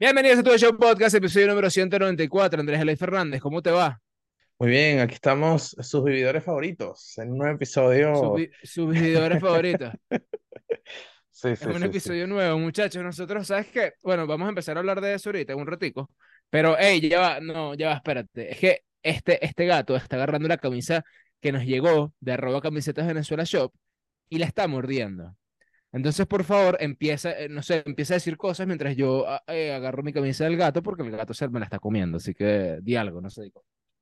[0.00, 2.60] Bienvenidos a tu show podcast, episodio número 194.
[2.60, 4.00] Andrés Eloy Fernández, ¿cómo te va?
[4.58, 8.14] Muy bien, aquí estamos, sus vividores favoritos, en un nuevo episodio.
[8.14, 9.92] Sus vi- sus vividores favoritos.
[11.32, 11.84] Sí, Es sí, un sí, sí.
[11.86, 13.02] episodio nuevo, muchachos.
[13.02, 13.94] Nosotros, ¿sabes qué?
[14.02, 16.10] Bueno, vamos a empezar a hablar de eso ahorita en un ratico.
[16.50, 18.52] Pero, hey, ya va, no, ya va, espérate.
[18.52, 21.02] Es que este, este gato está agarrando la camisa
[21.40, 23.72] que nos llegó de arroba camisetas Venezuela Shop
[24.28, 25.34] y la está mordiendo.
[25.92, 29.72] Entonces, por favor, empieza, eh, no sé, empieza a decir cosas mientras yo ah, eh,
[29.72, 32.18] agarro mi camisa del gato porque el gato se me la está comiendo.
[32.18, 33.50] Así que di algo, no sé.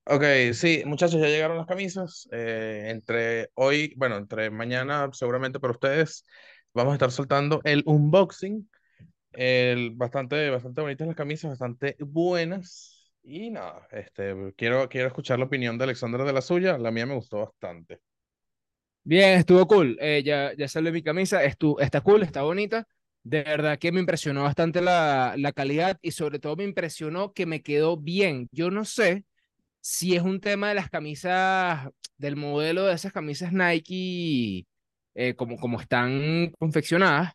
[0.05, 0.25] Ok,
[0.55, 2.29] sí, muchachos, ya llegaron las camisas.
[2.33, 6.25] eh, entre hoy, bueno, entre mañana seguramente para ustedes,
[6.75, 8.69] vamos a estar soltando el unboxing.
[9.33, 13.13] El, bastante, bastante bonitas las camisas, bastante buenas.
[13.23, 16.79] Y nada, este, quiero, quiero escuchar la opinión de Alexandra de la suya.
[16.79, 18.01] La mía me gustó bastante.
[19.09, 19.97] Bien, estuvo cool.
[20.01, 21.43] Eh, ya, ya salió mi camisa.
[21.43, 22.87] Estu- está cool, está bonita.
[23.23, 27.47] De verdad que me impresionó bastante la, la calidad y sobre todo me impresionó que
[27.47, 28.49] me quedó bien.
[28.53, 29.25] Yo no sé
[29.81, 34.67] si es un tema de las camisas, del modelo de esas camisas Nike,
[35.15, 37.33] eh, como, como están confeccionadas,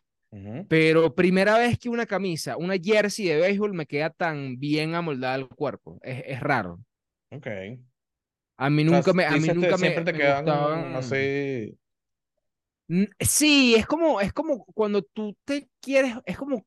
[0.68, 5.34] pero primera vez que una camisa, una jersey de béisbol me queda tan bien amoldada
[5.34, 5.98] al cuerpo.
[6.02, 6.80] Es, es raro.
[7.30, 7.46] Ok.
[8.56, 10.44] A mí O sea, nunca me, a mí te- nunca me, siempre te me quedan
[10.44, 10.94] gustaban.
[10.96, 11.76] así.
[13.20, 16.64] Sí, es como, es como cuando tú te quieres, es como,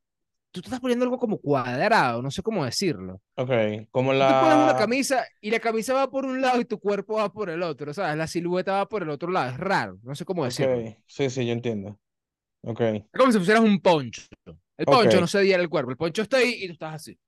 [0.50, 3.20] tú te estás poniendo algo como cuadrado, no sé cómo decirlo.
[3.36, 3.50] Ok,
[3.90, 4.74] como Tú te pones una la.
[4.74, 7.94] camisa y la camisa va por un lado y tu cuerpo va por el otro,
[7.94, 8.16] ¿sabes?
[8.16, 10.84] La silueta va por el otro lado, es raro, no sé cómo decirlo.
[10.84, 11.98] Ok, sí, sí, yo entiendo.
[12.62, 12.80] Ok,
[13.12, 14.22] Es como si pusieras un poncho.
[14.76, 17.18] El poncho no se diera el cuerpo, el poncho está ahí y tú estás así.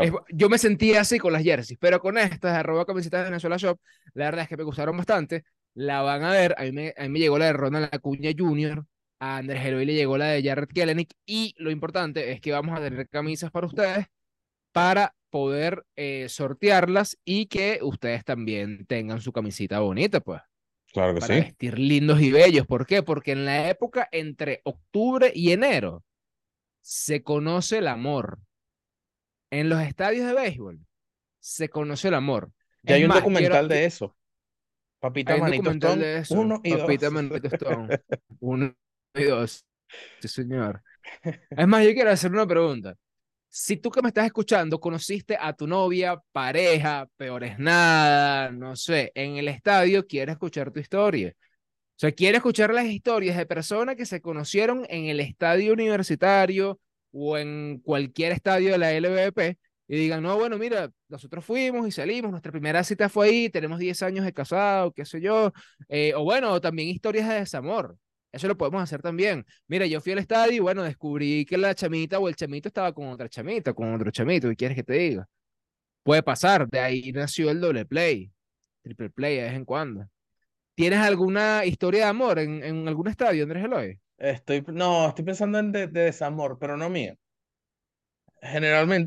[0.00, 0.24] Es- claro.
[0.30, 3.56] yo me sentía así con las jerseys, pero con estas de arroba camisetas de Venezuela
[3.56, 3.78] Shop,
[4.14, 5.44] la verdad es que me gustaron bastante.
[5.74, 8.30] La van a ver, a mí me, a mí me llegó la de Ronald Acuña
[8.36, 8.84] Jr.,
[9.20, 12.78] a Andrés Eloy le llegó la de Jared Kelenic, y lo importante es que vamos
[12.78, 14.06] a tener camisas para ustedes
[14.72, 20.40] para poder eh, sortearlas y que ustedes también tengan su camisita bonita, pues,
[20.92, 21.40] Claro que para sí.
[21.40, 22.66] vestir lindos y bellos.
[22.66, 23.02] ¿Por qué?
[23.02, 26.04] Porque en la época entre octubre y enero
[26.82, 28.40] se conoce el amor.
[29.50, 30.80] En los estadios de béisbol
[31.40, 32.50] se conoce el amor.
[32.82, 34.16] Ya hay un más, quiero, documental qui- de eso.
[35.00, 37.12] Papita hay Manito Stone 1 y Papita 2.
[37.14, 37.98] Manito Stone,
[38.40, 38.74] uno
[39.14, 39.64] y dos.
[40.20, 40.82] Sí, señor.
[41.22, 42.94] Es más, yo quiero hacer una pregunta.
[43.48, 48.76] Si tú que me estás escuchando conociste a tu novia, pareja, peor es nada, no
[48.76, 51.32] sé, en el estadio, quiere escuchar tu historia.
[51.34, 56.78] O sea, quiere escuchar las historias de personas que se conocieron en el estadio universitario
[57.12, 59.58] o en cualquier estadio de la LVP
[59.88, 63.78] y digan, no, bueno, mira, nosotros fuimos y salimos, nuestra primera cita fue ahí, tenemos
[63.78, 65.52] 10 años de casado, qué sé yo,
[65.88, 67.96] eh, o bueno, también historias de desamor.
[68.30, 69.46] Eso lo podemos hacer también.
[69.66, 72.92] Mira, yo fui al estadio y bueno, descubrí que la chamita o el chamito estaba
[72.92, 75.26] con otra chamita, con otro chamito, ¿qué quieres que te diga?
[76.02, 78.32] Puede pasar, de ahí nació el doble play,
[78.82, 80.08] triple play de vez en cuando.
[80.74, 84.00] ¿Tienes alguna historia de amor en, en algún estadio, Andrés Eloy?
[84.18, 87.16] Estoy, no, estoy pensando en de, de desamor, pero no mía.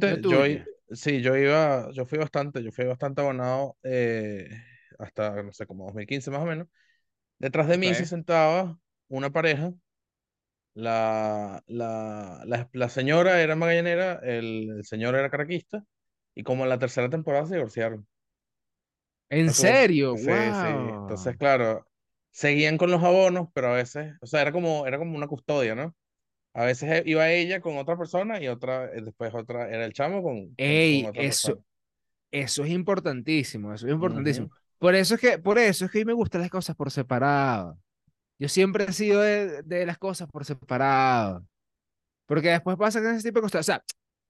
[0.06, 0.44] No Generalmente yo,
[0.92, 4.50] sí, yo iba, yo fui bastante, yo fui bastante abonado eh,
[5.00, 6.68] hasta, no sé, como 2015 más o menos.
[7.40, 8.80] Detrás de mí se sentaba
[9.10, 9.74] una pareja,
[10.74, 15.84] la, la, la, la señora era magallanera, el, el señor era caraquista,
[16.36, 18.08] y como en la tercera temporada se divorciaron.
[19.30, 20.18] ¿En tuvo- serio?
[20.18, 20.68] Sí, sí.
[20.68, 21.38] Entonces, ¡Wow!
[21.38, 21.88] claro,
[22.32, 25.76] seguían con los abonos, pero a veces, o sea, era como, era como una custodia,
[25.76, 25.96] ¿no?
[26.54, 30.24] A veces iba ella con otra persona y otra, eh, después otra, era el chamo
[30.24, 31.62] con, con, con Ey, otra eso, persona.
[32.32, 34.48] eso es importantísimo, eso es importantísimo.
[34.48, 36.76] Ujú, Por eso es que, por eso es que a mí me gustan las cosas
[36.76, 37.80] por separado.
[38.40, 41.46] Yo siempre he sido de, de las cosas por separado.
[42.28, 43.62] Porque después pasan ese tipo de cosas.
[43.62, 43.84] O sea,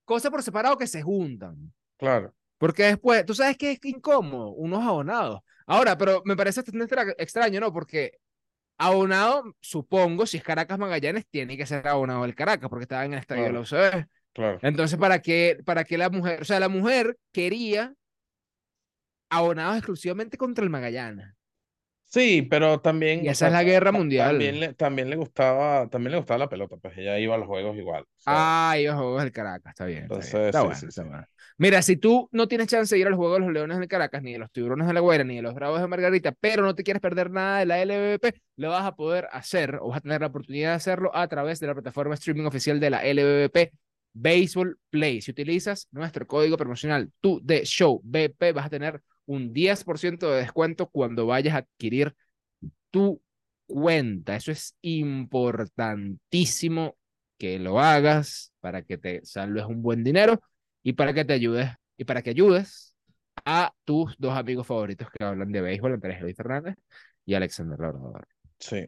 [0.05, 1.73] cosas por separado que se juntan.
[1.97, 5.41] Claro, Porque después, tú sabes que es incómodo, unos abonados.
[5.71, 6.61] Ahora, pero me parece
[7.17, 7.71] extraño, ¿no?
[7.71, 8.19] Porque
[8.77, 13.13] abonado, supongo, si es Caracas Magallanes, tiene que ser abonado del Caracas, porque estaba en
[13.13, 14.05] el estadio de la UCB.
[14.33, 14.59] claro.
[14.63, 16.41] Entonces, ¿para qué, para qué la mujer?
[16.41, 17.93] O sea, la mujer quería
[19.29, 21.33] abonados exclusivamente contra el Magallanes.
[22.11, 24.59] Sí, pero también, Y o esa es sea, la guerra ta- también mundial.
[24.59, 27.77] le, también le gustaba, también le gustaba la pelota, pues ella iba a los juegos
[27.77, 28.03] igual.
[28.03, 30.37] O sea, Ah, y los Juegos del Caracas, está bien, está bien.
[30.37, 31.03] entonces, Está sí, bueno, sí, está sí.
[31.03, 31.25] bueno.
[31.57, 33.87] Mira, si tú no tienes chance de ir a los Juegos de los Leones del
[33.87, 36.63] Caracas, ni de los Tiburones de la Guaira, ni de los Bravos de Margarita, pero
[36.63, 39.97] no te quieres perder nada de la LBBP, lo vas a poder hacer o vas
[39.97, 43.03] a tener la oportunidad de hacerlo a través de la plataforma streaming oficial de la
[43.05, 43.71] LBBP,
[44.13, 45.21] Baseball Play.
[45.21, 50.39] Si utilizas nuestro código promocional tú de Show BP, vas a tener un 10% de
[50.41, 52.13] descuento cuando vayas a adquirir
[52.89, 53.21] tu
[53.67, 54.35] cuenta.
[54.35, 56.97] Eso es importantísimo
[57.37, 60.41] que lo hagas para que te salves un buen dinero
[60.83, 62.95] y para que te ayudes y para que ayudes
[63.45, 66.75] a tus dos amigos favoritos que hablan de béisbol, Andrés Eloy Fernández
[67.25, 68.27] y Alexander Labrador.
[68.59, 68.85] Sí.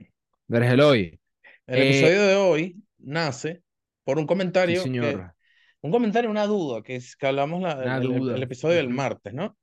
[0.49, 1.19] Andrés Eloy.
[1.65, 3.63] El Eh, episodio de hoy nace
[4.03, 5.33] por un Sí, comentario, que- señor.
[5.81, 8.35] un comentario, una duda, que, es, que hablamos la- Una el, el- duda.
[8.35, 9.57] el episodio del martes, ¿no?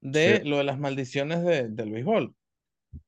[0.00, 0.48] De Sí.
[0.48, 2.34] lo de las maldiciones de- del béisbol.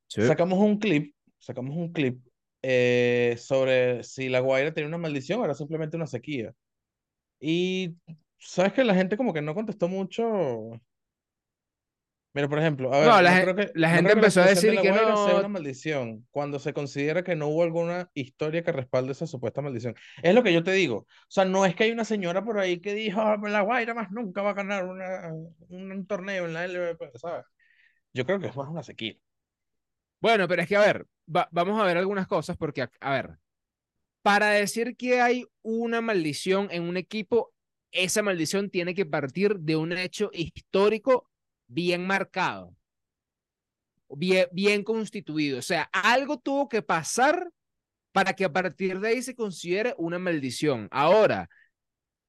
[0.08, 0.22] Sí.
[0.22, 2.20] Sacamos un clip, sacamos un clip
[2.62, 6.52] eh, sobre si la Guaira tenía una maldición o era simplemente una sequía.
[7.40, 7.94] Y
[8.38, 10.70] sabes que la gente como que no contestó mucho.
[12.38, 14.22] Mira, por ejemplo, a ver, No, la no gen- creo que, la no gente creo
[14.22, 15.40] que empezó a situación de decir la que Guaira sea no.
[15.40, 19.96] una maldición cuando se considera que no hubo alguna historia que respalde esa supuesta maldición.
[20.22, 20.98] Es lo que yo te digo.
[20.98, 23.94] O sea, no es que hay una señora por ahí que dijo, "Ah, la Guaira
[23.94, 25.56] más nunca va a ganar una, un,
[25.92, 27.44] un torneo en la LVP, ¿sabes?
[28.14, 29.14] Yo creo que es más una sequía.
[30.20, 33.12] Bueno, pero es que, a ver, va- vamos a ver algunas cosas porque, a, a
[33.12, 33.38] ver,
[34.22, 37.52] para decir que hay una maldición en un equipo,
[37.92, 41.30] esa maldición tiene que partir de un hecho histórico
[41.68, 42.74] bien marcado,
[44.08, 45.58] bien, bien constituido.
[45.58, 47.48] O sea, algo tuvo que pasar
[48.12, 50.88] para que a partir de ahí se considere una maldición.
[50.90, 51.48] Ahora,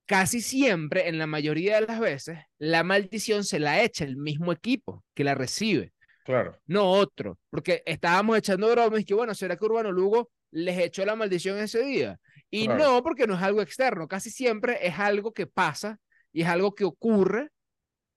[0.06, 4.52] casi siempre, en la mayoría de las veces, la maldición se la echa el mismo
[4.52, 5.94] equipo que la recibe
[6.24, 6.60] Claro.
[6.68, 11.04] no otro, porque estábamos echando bromas y que bueno, ¿será que Urbano Lugo les echó
[11.06, 12.20] la maldición ese día?
[12.52, 12.84] Y Claro.
[12.84, 15.98] no, porque no es algo externo, casi siempre es algo que pasa
[16.32, 17.50] y es algo que ocurre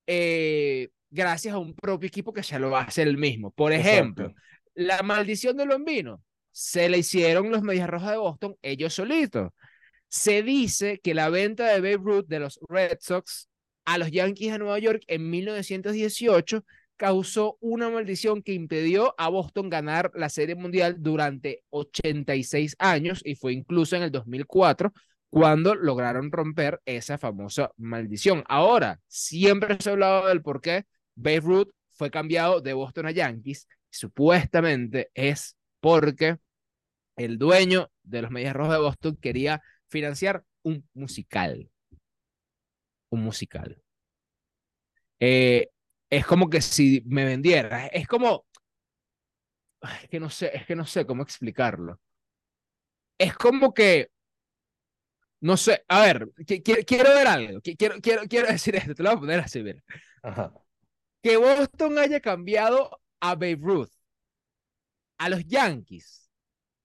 [0.06, 3.52] eh, gracias a un propio equipo que se lo hace el mismo.
[3.52, 4.42] Por ejemplo, Exacto.
[4.74, 9.52] la maldición de Lombino se la hicieron los Medias Rojas de Boston ellos solitos.
[10.08, 13.48] Se dice que la venta de Babe Ruth de los Red Sox
[13.84, 16.64] a los Yankees de Nueva York en 1918
[16.96, 23.34] causó una maldición que impidió a Boston ganar la Serie Mundial durante 86 años y
[23.34, 24.92] fue incluso en el 2004
[25.28, 28.44] cuando lograron romper esa famosa maldición.
[28.46, 33.10] Ahora, siempre se ha hablado del por qué Babe Ruth fue cambiado de Boston a
[33.10, 33.68] Yankees.
[33.90, 36.38] Supuestamente es porque
[37.16, 41.70] el dueño de los Medias Rojas de Boston quería financiar un musical.
[43.12, 43.76] Un musical.
[45.20, 45.68] Eh,
[46.10, 48.44] es como que si me vendiera, es como,
[50.02, 52.00] es que no sé, es que no sé cómo explicarlo.
[53.18, 54.10] Es como que,
[55.40, 59.02] no sé, a ver, qui- quiero, ver algo, qui- quiero, quiero, quiero decir esto, te
[59.02, 59.82] lo voy a poner así, mira.
[60.22, 60.52] Ajá.
[61.22, 63.92] Que Boston haya cambiado a Babe Ruth,
[65.18, 66.22] a los Yankees,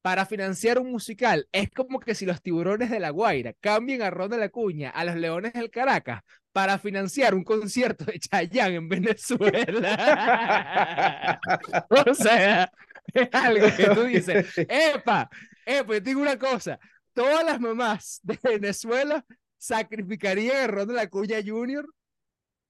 [0.08, 4.10] para financiar un musical, es como que si los tiburones de La Guaira cambien a
[4.10, 6.22] Ron de la Cuña, a los Leones del Caracas,
[6.54, 9.70] para financiar un concierto de Chayanne en Venezuela.
[11.90, 12.72] o sea,
[13.14, 15.30] es algo que tú dices, epa,
[15.66, 16.80] epa, yo digo una cosa,
[17.14, 19.26] todas las mamás de Venezuela
[19.58, 21.86] sacrificarían a Ron de la Cuña Jr.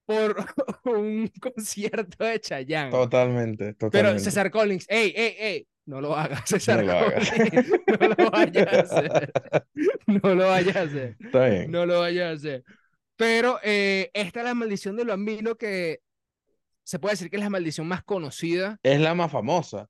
[0.07, 0.35] por
[0.85, 2.89] un concierto de Chayanne.
[2.91, 4.23] Totalmente, Pero totalmente.
[4.23, 7.29] César Collins, ey, ey, ey, no lo hagas, César lo hagas.
[7.29, 9.31] Collins, no lo vayas a hacer,
[10.07, 11.71] no lo vayas a hacer, Está bien.
[11.71, 12.63] no lo vayas a hacer.
[13.17, 15.99] Pero eh, esta es la maldición del bambino que
[16.83, 18.79] se puede decir que es la maldición más conocida.
[18.83, 19.89] Es la más famosa.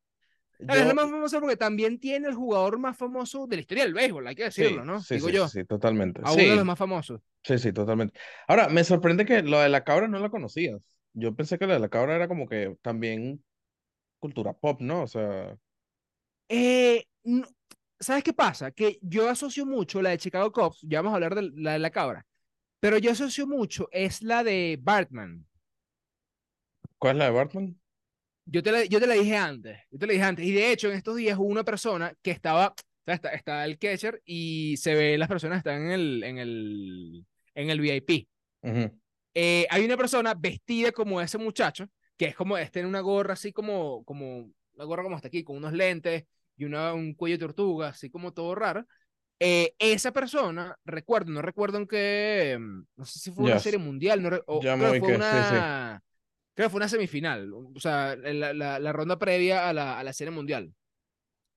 [0.59, 3.93] Es la más famosa porque también tiene el jugador más famoso de la historia del
[3.93, 5.07] béisbol, hay que sí, decirlo, ¿no?
[5.07, 6.21] sí, Digo sí, yo, sí, totalmente.
[6.21, 7.21] a uno de los más famosos.
[7.43, 8.19] sí, sí, totalmente.
[8.47, 10.81] Ahora, me sorprende que lo de la cabra no la conocías.
[11.13, 13.43] Yo pensé que lo de la cabra era como que también
[14.19, 15.03] cultura pop, ¿no?
[15.03, 15.57] O sea,
[16.49, 17.47] Eh, no-
[17.99, 18.71] ¿sabes qué pasa?
[18.71, 21.79] Que yo asocio mucho la de Chicago Cubs, ya vamos a hablar de la de
[21.79, 22.25] la cabra,
[22.79, 25.47] pero yo asocio mucho es la de Bartman.
[26.99, 27.79] ¿cuál es la de Bartman?
[28.49, 30.71] Yo te la, yo te la dije antes, yo te la dije antes, y de
[30.71, 32.73] hecho en estos días hubo una persona que estaba,
[33.05, 37.25] está, está el catcher y se ve las personas están en el, en el,
[37.55, 38.27] en el VIP.
[38.61, 38.99] Ujú.
[39.33, 41.87] Eh, hay una persona vestida como ese muchacho,
[42.17, 45.43] que es como, es tener una gorra así como, como, una gorra como hasta aquí,
[45.43, 46.23] con unos lentes
[46.55, 48.85] y una, un cuello de tortuga, así como todo raro.
[49.39, 53.59] Eh, esa persona, recuerdo, no recuerdo en qué, mm, no sé si fue una Ya,
[53.59, 55.55] serie mundial, no o ya creo muy que fue que- sí, sí.
[56.57, 60.03] Creo que fue una semifinal, o sea, la, la, la ronda previa a la, a
[60.03, 60.73] la serie mundial,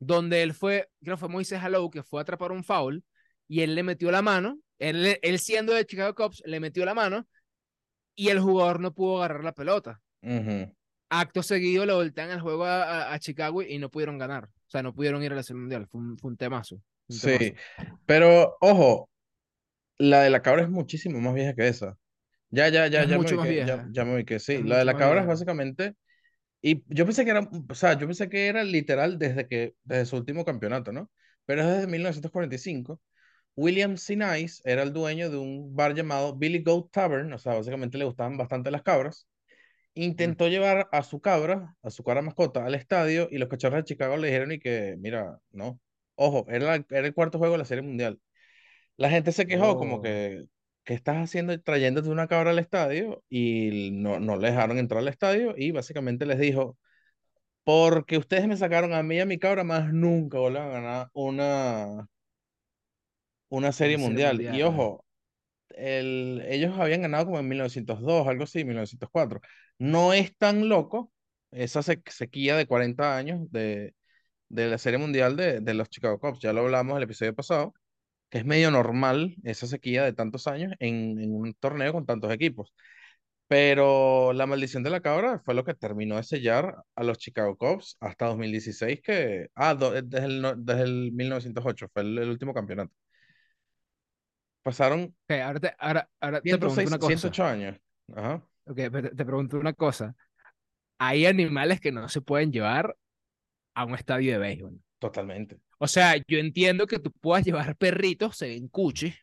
[0.01, 3.05] donde él fue, creo que fue Moisés Hallow, que fue a atrapar un foul,
[3.49, 6.95] y él le metió la mano, él, él siendo de Chicago Cubs, le metió la
[6.95, 7.27] mano,
[8.17, 10.01] y el jugador no pudo agarrar la pelota.
[10.23, 10.73] Ujú.
[11.11, 14.45] Acto seguido le voltean el juego a, a- a Chicago y no pudieron ganar.
[14.47, 15.87] O sea, no pudieron ir a la serie mundial.
[15.89, 16.81] Fue un, fue un temazo.
[17.09, 17.55] un Sí, temazo.
[18.07, 19.11] pero ojo,
[19.99, 21.99] la de la cabra es muchísimo más vieja que esa.
[22.51, 23.91] Ya, ya, ya, Es ya me mucho más ubiqué, ya, vieja.
[23.91, 24.63] ya me ubiqué, sí.
[24.63, 25.95] Es La de la más cabra es básicamente,
[26.63, 27.41] y yo pensé que era,
[27.71, 31.11] o sea, yo pensé que era literal desde que, desde su último campeonato, ¿no?
[31.47, 33.01] Pero es desde 1945.
[33.57, 34.17] William C.
[34.17, 38.05] Nice era el dueño de un bar llamado Billy Goat Tavern, o sea, básicamente le
[38.07, 39.29] gustaban bastante las cabras.
[39.95, 43.85] Intentó llevar a su cabra, a su cabra mascota, al estadio y los cachorros de
[43.85, 45.81] Chicago le dijeron y que, mira, no.
[46.17, 48.21] Ojo, era, era el cuarto juego de la Serie Mundial.
[48.97, 50.45] La gente se quejó como Oh, que,
[50.91, 53.23] ¿qué estás haciendo trayéndote una cabra al estadio?
[53.31, 56.79] Y no, no le dejaron entrar al estadio y básicamente les dijo,
[57.65, 61.11] porque ustedes me sacaron a mí y a mi cabra, más nunca vuelvan a ganar
[61.15, 62.09] una,
[63.49, 64.53] una serie una serie mundial.
[64.53, 65.05] Y ojo,
[65.71, 69.41] el, ellos habían ganado como en 1902, algo así, 1904.
[69.79, 71.13] No es tan loco
[71.53, 73.95] esa se- sequía de 40 años de,
[74.51, 76.41] de la serie mundial de, de los Chicago Cubs.
[76.41, 77.75] Ya lo hablamos el episodio pasado,
[78.31, 82.33] que es medio normal esa sequía de tantos años en, en un torneo con tantos
[82.33, 82.75] equipos.
[83.49, 87.57] Pero la maldición de la cabra fue lo que terminó de sellar a los Chicago
[87.57, 92.55] Cubs hasta 2016, que, ah, do- desde el, desde el 1908, fue el, el último
[92.55, 92.93] campeonato.
[94.63, 97.39] Pasaron Ok, ahora te, ahora, ahora te pregunto 106, una cosa.
[97.39, 97.79] 108 años.
[98.15, 100.15] Ajá, Ok, pero te pregunto una cosa.
[100.99, 102.97] Hay animales que no se pueden llevar
[103.75, 104.81] a un estadio de béisbol.
[105.01, 105.59] Totalmente.
[105.79, 109.17] O sea, yo entiendo que tú puedas llevar perritos, se ven cuchis,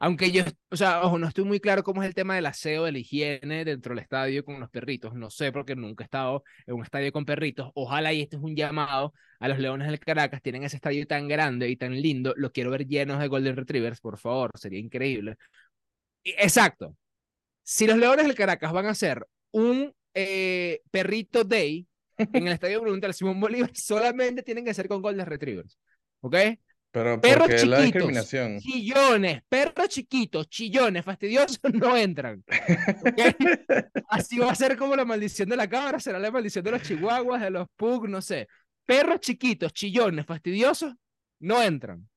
[0.00, 2.84] aunque yo, o sea, ojo, no estoy muy claro cómo es el tema del aseo,
[2.84, 5.14] de la higiene dentro del estadio con los perritos.
[5.14, 7.70] No sé, porque nunca he estado en un estadio con perritos.
[7.74, 10.42] Ojalá y este es un llamado a los Leones del Caracas.
[10.42, 12.34] Tienen ese estadio tan grande y tan lindo.
[12.36, 14.52] Lo quiero ver llenos de Golden Retrievers, por favor.
[14.58, 15.36] Sería increíble.
[16.24, 16.96] Exacto.
[17.62, 21.86] Si los Leones del Caracas van a hacer un eh, perrito day
[22.32, 25.78] en el Estadio Monumental Simón Bolívar, solamente tienen que ser con Golden Retrievers.
[26.20, 26.36] ¿Ok?
[26.90, 28.58] Pero ¿por Perros qué la chiquitos, discriminación?
[28.58, 32.44] chillones, perros chiquitos, chillones, fastidiosos, no entran.
[33.00, 33.18] ¿ok?
[34.08, 36.82] Así va a ser como la maldición de la cámara, será la maldición de los
[36.82, 38.48] chihuahuas, de los pugs, no sé.
[38.86, 40.94] Perros chiquitos, chillones, fastidiosos,
[41.40, 42.08] no entran.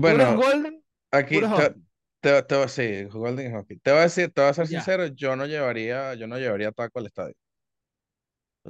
[0.00, 1.74] Bueno, golden, aquí puros te,
[2.20, 3.78] te, te, sí, Golden Hockey.
[3.80, 4.68] Te voy a decir, te voy a ser Ya.
[4.68, 7.34] sincero, yo no llevaría, yo no llevaría taco al estadio.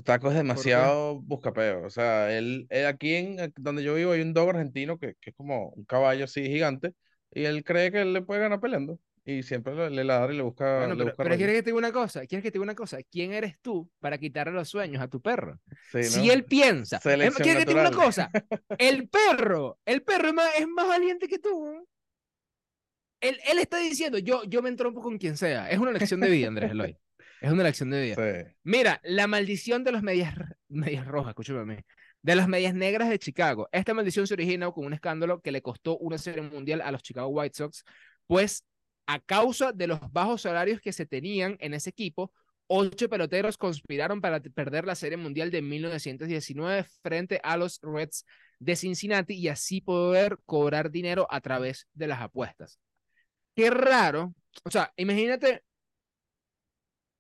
[0.04, 0.76] Taco es ¿Por qué?
[0.76, 1.84] demasiado buscapeo.
[1.86, 5.14] O sea, él, él aquí en eh, donde yo vivo hay un dog argentino que,
[5.20, 6.94] que es como un caballo así gigante
[7.30, 10.36] y él cree que él le puede ganar peleando y siempre le, le ladra y
[10.36, 11.36] le busca, Bueno, le pero, busca pero.
[11.36, 12.26] ¿quieres que te diga una cosa?
[12.26, 12.98] ¿Quieres que te diga una cosa?
[13.10, 15.60] ¿Quién eres tú para quitarle los sueños a tu perro?
[15.90, 16.32] Sí, Si ¿no?
[16.32, 18.30] él piensa, es ¿quieres que te diga una cosa?
[18.78, 21.68] El perro, el perro es más, es más valiente que tú.
[21.68, 21.84] ¿eh?
[23.20, 25.70] Él, él está diciendo, yo, yo me entrompo con quien sea.
[25.70, 26.98] Es una elección de vida, Andrés Eloy.
[27.42, 28.14] Es una elección de vida.
[28.14, 28.54] Sí.
[28.62, 30.32] Mira, la maldición de los medias,
[30.68, 31.76] medias rojas, escúchame a mí,
[32.22, 33.68] de las medias negras de Chicago.
[33.72, 37.02] Esta maldición se origina con un escándalo que le costó una serie mundial a los
[37.02, 37.84] Chicago White Sox,
[38.28, 38.64] pues
[39.06, 42.32] a causa de los bajos salarios que se tenían en ese equipo,
[42.68, 48.24] ocho peloteros conspiraron para perder la serie mundial de 1919 frente a los Reds
[48.60, 52.78] de Cincinnati y así poder cobrar dinero a través de las apuestas.
[53.56, 54.32] Qué raro,
[54.62, 55.64] o sea, imagínate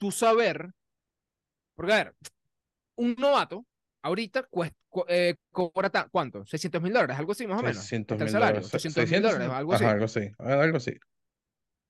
[0.02, 0.72] tú saber,
[1.76, 2.14] porque a ver,
[2.96, 3.64] un novato
[4.02, 6.44] ahorita cuesta, cu- eh, cobra ¿cuánto?
[6.44, 7.76] 600 mil dólares, algo así más o menos.
[7.78, 8.66] 600 Está el mil dólares.
[8.66, 9.94] 800 mil 600, dólares, algo ajá, así.
[9.94, 10.30] algo así.
[10.38, 10.92] Algo así.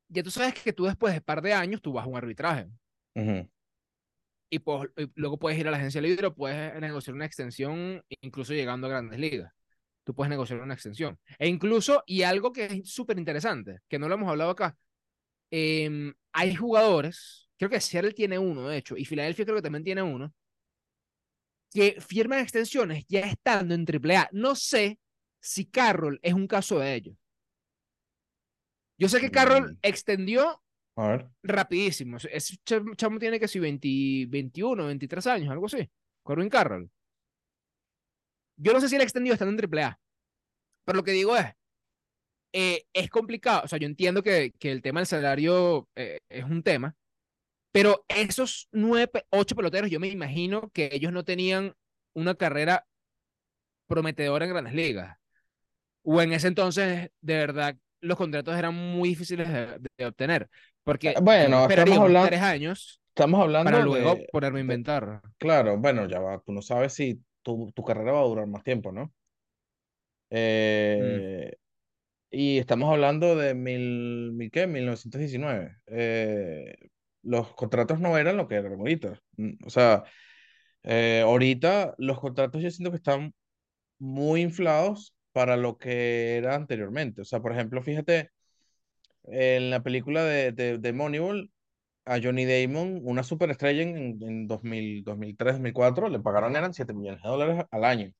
[0.09, 2.16] Ya tú sabes que tú después de un par de años tú vas a un
[2.19, 2.69] arbitraje
[3.14, 3.49] Ujú.
[4.50, 8.02] y, pues, y luego puedes ir a la agencia libre o puedes negociar una extensión,
[8.21, 9.52] incluso llegando a grandes ligas.
[10.04, 11.19] Tú puedes negociar una extensión.
[11.38, 14.76] E incluso, y algo que es súper interesante, que no lo hemos hablado acá,
[15.50, 19.85] em, hay jugadores, creo que Seattle tiene uno, de hecho, y Filadelfia creo que también
[19.85, 20.35] tiene uno,
[21.73, 24.31] que firman extensiones ya estando en AAA.
[24.33, 24.99] No sé
[25.40, 27.16] si Carroll es un caso de ellos.
[28.99, 30.61] Yo sé que Carroll Mm, extendió
[30.97, 31.28] A ver.
[31.45, 32.16] rapidísimo.
[32.16, 35.88] Ese chamo, tiene casi 20, 21, 23 años, algo así.
[36.25, 36.90] Corbin Carroll.
[38.57, 40.00] Yo no sé si él extendió estando en AAA.
[40.85, 41.47] Pero lo que digo es,
[42.52, 43.62] eh, es complicado.
[43.64, 46.97] O sea, yo entiendo que, que el tema del salario eh, es un tema,
[47.72, 51.74] pero esos nueve, ocho peloteros, yo me imagino que ellos no tenían
[52.14, 52.86] una carrera
[53.86, 55.16] prometedora en grandes ligas.
[56.04, 60.48] O en ese entonces, de verdad, los contratos eran muy difíciles de, de obtener.
[60.84, 65.22] Porque Bueno, estamos hablando, tres años estamos para hablando luego de, ponerme a inventar.
[65.38, 68.62] claro, bueno, ya va, tú no sabes si tu, tu carrera va a durar más
[68.62, 69.04] tiempo, ¿no?
[69.04, 69.10] Mm.
[70.30, 71.56] Eh,
[72.30, 74.66] y estamos hablando de mil, mil ¿qué?
[74.66, 75.76] 1919.
[75.86, 76.74] Eh,
[77.22, 79.20] los contratos no eran lo que eran ahorita.
[79.36, 80.04] Mm, O sea,
[80.84, 83.34] eh, ahorita los contratos yo siento que están
[83.98, 87.22] muy inflados para lo que era anteriormente.
[87.22, 88.30] O sea, por ejemplo, fíjate,
[89.24, 91.50] en la película de, de, de Moneyball,
[92.06, 97.22] a Johnny Damon, una superestrella en, en 2000, 2003, 2004, le pagaron eran 7 millones
[97.22, 98.12] de dólares al año.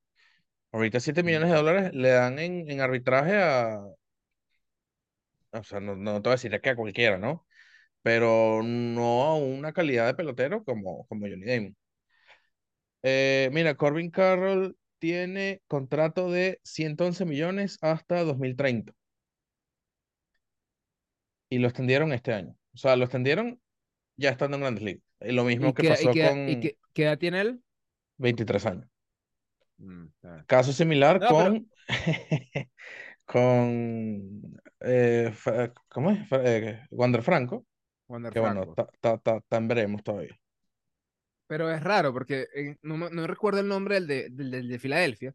[0.73, 1.59] Ahorita 7 millones de Mm.
[1.59, 3.81] dólares le dan en, en arbitraje a,
[5.53, 7.47] o sea, no, no te voy a decir que a cualquiera, ¿no?
[8.03, 11.77] Pero no a una calidad de pelotero como, como Johnny Damon.
[13.03, 18.93] Eh, mira, Corbin Carroll tiene contrato de 111 millones hasta 2030.
[21.49, 22.57] Y lo extendieron este año.
[22.75, 23.61] O sea, lo extendieron
[24.17, 25.03] ya estando en Grandes Ligas.
[25.21, 27.63] Y lo mismo ¿Y que y pasó con y qué- qué edad tiene él?
[28.19, 28.87] 23 años.
[29.79, 30.07] Mm.
[30.47, 31.71] Caso similar No, pero- con,
[33.25, 35.33] con eh,
[35.89, 36.21] ¿cómo es?
[36.33, 37.67] Eh, Wander Franco,
[38.13, 38.63] Wander que bueno,
[39.43, 40.39] está en veremos todavía.
[41.47, 44.79] Pero es raro porque eh, no, no recuerdo el nombre del de, del, del de
[44.79, 45.35] Filadelfia,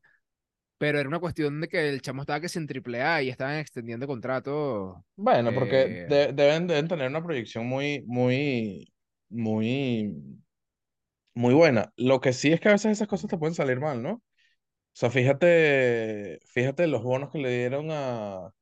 [0.77, 3.57] pero era una cuestión de que el chamo estaba que en triple A y estaban
[3.57, 5.05] extendiendo contrato.
[5.15, 8.91] Bueno, porque Eh, de- deben, deben tener una proyección muy, muy,
[9.29, 10.13] muy,
[11.33, 11.93] muy buena.
[11.97, 14.11] Lo que sí es que a veces esas cosas te pueden salir mal, ¿no?
[14.13, 14.21] O
[14.93, 18.53] sea, fíjate, fíjate los bonos que le dieron a...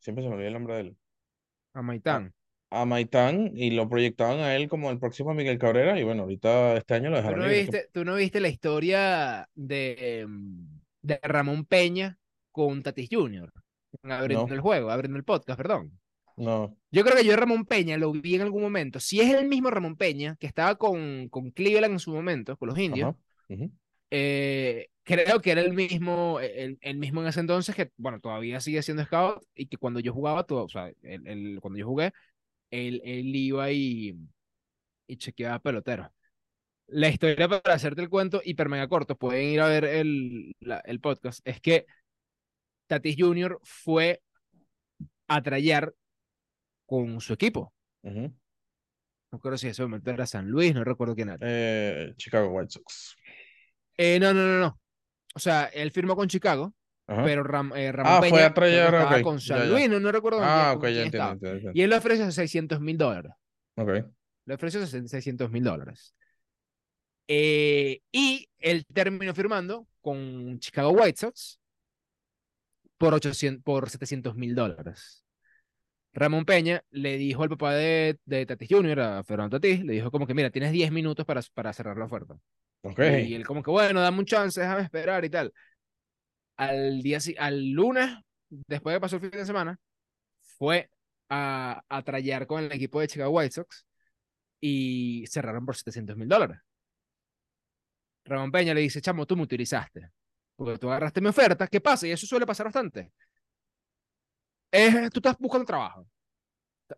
[0.00, 0.96] Siempre se me olvida el nombre de él.
[1.74, 2.34] A Maitán.
[2.70, 6.76] A Maitán y lo proyectaban a él como el próximo Miguel Cabrera y bueno, ahorita
[6.76, 7.60] este año lo ¿Tú dejaron no, libre.
[7.62, 10.26] viste, tú no viste la historia de,
[11.02, 12.18] de Ramón Peña
[12.52, 13.50] con Tatis Jr.
[14.02, 14.54] abriendo No.
[14.54, 15.98] el juego, abriendo el podcast, perdón.
[16.36, 19.00] No, Yo creo que yo a Ramón Peña lo vi en algún momento.
[19.00, 22.68] Si es el mismo Ramón Peña que estaba con, con Cleveland en su momento, con
[22.68, 23.18] los indios, ajá.
[23.48, 23.72] ujú,
[24.10, 28.60] eh, creo que era el mismo, el, el mismo en ese entonces que, bueno, todavía
[28.60, 31.86] sigue siendo scout y que cuando yo jugaba, todo, o sea, el, el- cuando yo
[31.86, 32.12] jugué,
[32.70, 34.16] él, él iba y,
[35.08, 36.08] y chequeaba peloteros.
[36.88, 40.80] La historia para hacerte el cuento hiper mega corto, pueden ir a ver el, la-
[40.86, 41.86] el podcast, es que
[42.88, 43.58] Tatis Jr.
[43.62, 44.20] fue
[45.28, 45.94] a trayar
[46.86, 47.72] con su equipo.
[48.02, 48.34] ujú.
[49.30, 51.38] No recuerdo si en ese momento era San Luis, no recuerdo quién era.
[51.42, 53.16] Eh, Chicago White Sox.
[53.96, 54.80] Eh, no, no, no, no.
[55.34, 56.74] O sea, él firmó con Chicago,
[57.06, 57.22] Ajá.
[57.24, 59.72] pero Ram- eh, Ramón Ah, Peña fue a traer, estaba ok, con ya, San ya.
[59.72, 61.78] Luis, no, no recuerdo Ah, quién ya entiendo, entiendo, entiendo.
[61.78, 63.32] Y él le ofrece 600 mil dólares.
[63.76, 63.90] Ok.
[64.46, 66.14] Le ofreció 600 mil dólares.
[67.28, 71.60] Eh, y él terminó firmando con Chicago White Sox
[72.96, 75.24] por, 800, por 700 mil dólares.
[76.14, 80.10] Ramón Peña le dijo al papá de, de Tatis Jr., a Fernando Tatis, le dijo
[80.10, 82.36] como que, mira, tienes 10 minutos para, para cerrar la oferta.
[82.82, 82.98] Ok.
[82.98, 85.52] Y él como que, bueno, dame un chance, déjame esperar y tal.
[86.56, 88.10] Al día, al lunes,
[88.48, 89.78] después de pasó el fin de semana,
[90.58, 90.90] fue
[91.28, 93.86] a, a trallar con el equipo de Chicago White Sox
[94.60, 96.58] y cerraron por 700 mil dólares.
[98.24, 100.10] Ramón Peña le dice, chamo, tú me utilizaste.
[100.56, 101.66] Porque tú agarraste mi oferta.
[101.66, 102.06] ¿Qué pasa?
[102.06, 103.12] Y eso suele pasar bastante.
[104.70, 106.06] Es, tú estás buscando trabajo.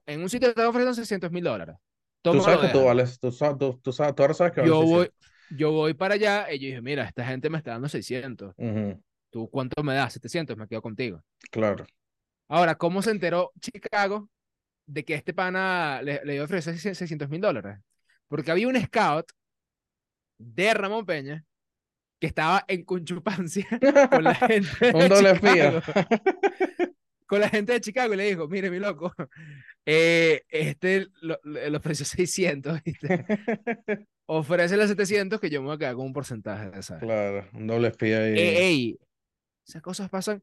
[0.06, 1.76] En un sitio te ofreciendo 600 mil dólares.
[2.22, 4.90] Tú sabes que tú vales, tú tú, tú sabes, tú ahora sabes que Yo vales
[4.90, 5.30] voy, 600.
[5.50, 8.54] Yo voy para allá y yo dije, mira, esta gente me está dando 600.
[8.56, 10.12] Ujú, ¿Tú cuánto me das?
[10.14, 11.22] 700, me quedo contigo.
[11.50, 11.86] Claro.
[12.48, 14.28] Ahora, ¿cómo se enteró Chicago
[14.86, 17.78] de que este pana le, le ofrecer 600 mil dólares?
[18.28, 19.30] Porque había un scout
[20.38, 21.44] de Ramón Peña
[22.18, 23.66] que estaba en conchupancia
[24.10, 25.80] con la gente de Un doble espía.
[25.80, 26.08] Chicago.
[27.26, 29.14] Con la gente de Chicago y le dijo, mire, mi loco,
[29.86, 33.24] eh, este lo, le ofreció 600, ¿viste?
[34.32, 36.98] Ofrécele 700 que yo me voy a quedar con un porcentaje de esa.
[37.00, 38.38] Claro, un doble espía ahí.
[38.38, 38.98] Eh, ey,
[39.66, 40.40] esas cosas pasan.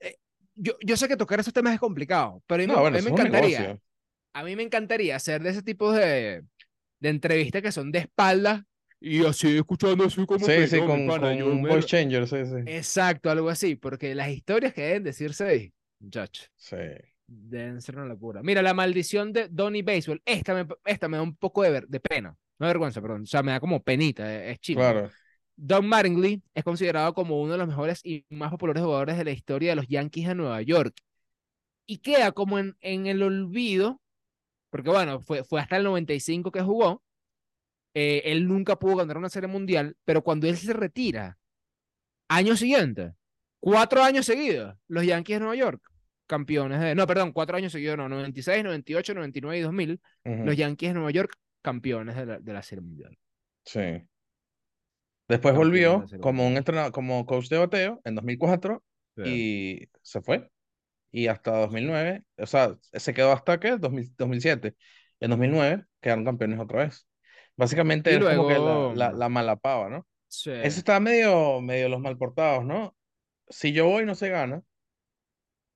[0.00, 0.16] Eh,
[0.54, 2.96] yo, yo sé que tocar esos temas es complicado, pero a mí, no, me- bueno,
[2.96, 3.78] a mí me encantaría,
[4.32, 6.44] a mí me encantaría hacer de ese tipo de,
[6.98, 8.66] de entrevistas que son de espalda
[9.02, 12.36] y así escuchando así como Sí, sí, con, con yo un me voice changer, sí,
[12.46, 12.56] sí.
[12.66, 16.76] Exacto, algo así, porque las historias que deben decirse ahí, muchacho, Sí.
[17.26, 18.42] deben ser una locura.
[18.42, 21.86] Mira, la maldición de Donny Baseball, esta me, esta me da un poco de, ver-
[21.88, 24.92] de pena, no vergüenza, perdón, o sea, me da como penita, es, es chimbo.
[24.92, 25.10] Claro.
[25.56, 29.32] Don Mattingly es considerado como uno de los mejores y más populares jugadores de la
[29.32, 30.94] historia de los Yankees de Nueva York.
[31.86, 34.00] Y queda como en, en el olvido,
[34.70, 37.02] porque bueno, fue, fue hasta el 95 que jugó.
[37.94, 41.38] eh, él nunca pudo ganar una serie mundial, pero cuando él se retira,
[42.28, 43.14] año siguiente,
[43.60, 45.82] cuatro años seguidos, los Yankees de Nueva York,
[46.26, 46.94] campeones de.
[46.94, 50.94] No, perdón, cuatro años seguidos, no, 96, 98, 99 y 2000, ujú, los Yankees de
[50.94, 53.18] Nueva York, campeones de la, de la serie mundial.
[53.64, 54.08] Sí.
[55.28, 58.82] Después de volvió como un entrenador, como coach de bateo en 2004
[59.24, 60.50] y se fue.
[61.12, 64.76] Y hasta 2009, o sea, se quedó hasta que 2000 2007.
[65.20, 67.06] En 2009 quedaron campeones otra vez.
[67.56, 70.06] Básicamente es como que la, la, la mala pava, ¿no?
[70.28, 70.50] Sí.
[70.50, 72.96] Eso está medio, medio los mal portados, ¿no?
[73.48, 74.62] Si yo voy no se gana,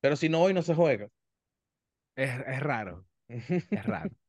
[0.01, 1.07] pero si no voy no se juega.
[2.15, 4.11] Es, es raro, es raro.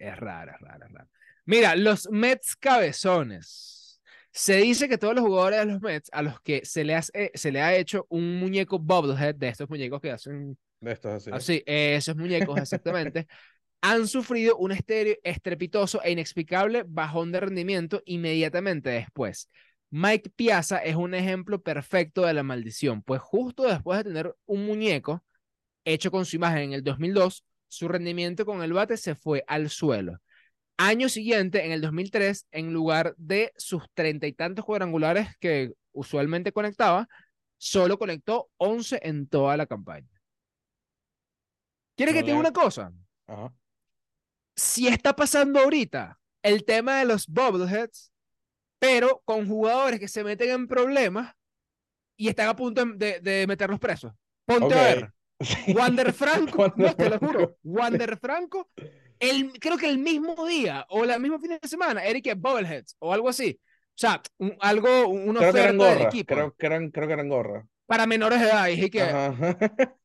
[0.00, 1.08] Es raro, es raro, es raro.
[1.44, 4.00] Mira, los Mets cabezones
[4.32, 7.30] Se dice que todos los jugadores de los Mets a los que se le, hace,
[7.34, 11.30] se le ha hecho un muñeco bobblehead de estos muñecos que hacen De estos así.
[11.32, 13.26] así, esos muñecos exactamente,
[13.82, 19.48] han sufrido un estrepitoso e inexplicable bajón de rendimiento inmediatamente después.
[19.90, 24.64] Mike Piazza es un ejemplo perfecto de la maldición, pues justo después de tener un
[24.64, 25.24] muñeco
[25.84, 29.70] hecho con su imagen en el 2002, su rendimiento con el bate se fue al
[29.70, 30.18] suelo.
[30.76, 36.52] Año siguiente, en el 2003, en lugar de sus treinta y tantos cuadrangulares que usualmente
[36.52, 37.08] conectaba,
[37.58, 40.08] solo conectó 11 en toda la campaña.
[41.96, 42.92] ¿Quieres No que te diga una cosa?
[43.28, 43.52] Ajá.
[44.56, 48.12] Si está pasando ahorita el tema de los bobbleheads,
[48.78, 51.34] pero con jugadores que se meten en problemas
[52.16, 54.12] y están a punto de, de meterlos presos.
[54.44, 55.12] Ponte a ver.
[55.40, 55.72] Sí.
[55.74, 57.58] Wander Franco, Wander no, te lo juro, Franco.
[57.62, 58.70] Wander Franco,
[59.18, 63.12] el, creo que el mismo día o el mismo fin de semana, Eric Bobbleheads o
[63.12, 63.58] algo así.
[63.62, 66.14] O sea, un- algo, una Creo que oferta del gorras.
[66.14, 67.66] equipo Creo que eran, creo que eran gorras.
[67.86, 68.66] para menores de edad.
[68.66, 69.58] Dije que, Ajá.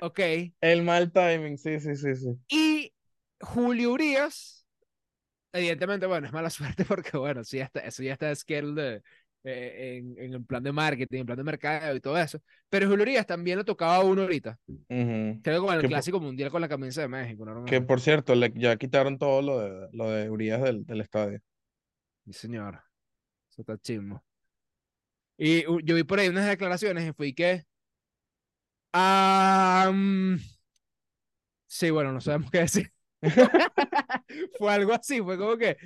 [0.00, 0.20] ok.
[0.60, 2.38] El mal timing, sí, sí, sí, sí.
[2.48, 2.92] Y
[3.40, 4.66] Julio Urias,
[5.52, 9.02] evidentemente, bueno, es mala suerte porque, bueno, sí, está, eso ya está scheduled de,
[9.44, 12.40] eh, en, en el plan de marketing, en plan de mercado y todo eso.
[12.70, 14.58] Pero Julio Urias también le tocaba a uno ahorita.
[14.88, 17.44] Creo que con el Que por- Clásico Mundial con la camisa de México.
[17.44, 17.64] ¿no?
[17.64, 21.40] Que por cierto, le, ya quitaron todo lo de, lo de Urias del, del estadio.
[22.24, 22.80] Sí, señor.
[23.50, 24.24] Eso está chismo.
[25.36, 27.64] Y uh, yo vi por ahí unas declaraciones y fui que.
[28.94, 30.36] mm,
[31.66, 32.90] sí, bueno, no sabemos qué decir.
[34.58, 35.76] fue algo así, fue como que.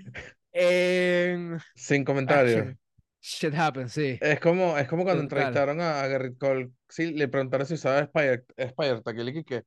[0.52, 2.76] en- Sin comentarios.
[3.20, 4.18] Shit, happens, sí.
[4.20, 5.38] Es como, es como cuando Total.
[5.38, 6.70] entrevistaron a, a Garrett Cole.
[6.88, 9.64] Sí, le preguntaron si usaba Spider, Spider él que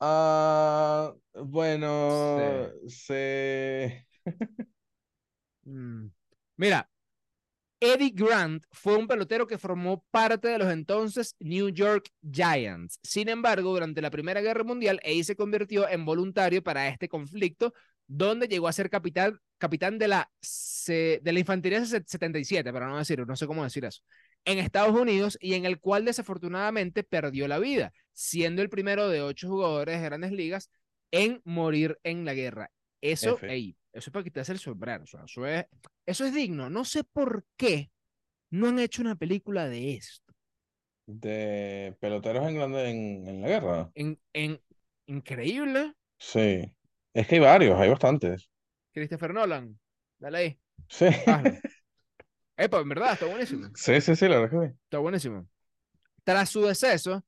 [0.00, 4.06] ah, bueno, se...
[5.64, 6.08] Mm.
[6.56, 6.88] Mira,
[7.80, 12.98] Eddie Grant fue un pelotero que formó parte de los entonces New York Giants.
[13.02, 17.72] Sin embargo, durante la Primera Guerra Mundial, Eddie se convirtió en voluntario para este conflicto,
[18.08, 20.30] donde llegó a ser capitán, capitán de, la,
[20.88, 24.02] de la Infantería 77, para no decir, no sé cómo decir eso,
[24.44, 29.22] en Estados Unidos y en el cual desafortunadamente perdió la vida, siendo el primero de
[29.22, 30.70] ocho jugadores de grandes ligas
[31.12, 32.70] en morir en la guerra.
[33.00, 35.04] Eso, ey, eso es para quitarse el sombrero.
[35.04, 35.66] o sea, eso es,
[36.06, 36.70] eso es digno.
[36.70, 37.90] No sé por qué
[38.50, 40.34] no han hecho una película de esto.
[41.06, 43.92] de peloteros en, en, en la guerra.
[43.94, 44.62] En, en
[45.06, 46.74] increíble, Sí.
[47.14, 48.48] Es que hay varios, hay bastantes.
[48.92, 49.78] Christopher Nolan.
[50.18, 50.58] Dale ahí.
[50.88, 51.06] Sí.
[51.26, 51.52] hazlo.
[52.56, 53.68] Epa, en verdad, está buenísimo.
[53.74, 54.74] Sí, sí, sí, la verdad que sí.
[54.84, 55.46] Está buenísimo.
[56.24, 57.24] Tras su deceso,